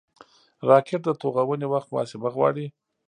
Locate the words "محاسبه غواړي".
1.93-2.65